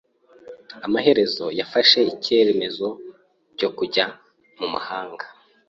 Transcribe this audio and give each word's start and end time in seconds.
Amaherezo 0.85 1.45
yafashe 1.59 1.99
icyemezo 2.13 2.87
cyo 3.59 3.69
kujya 3.77 4.05
mu 4.59 4.67
mahanga. 4.73 5.25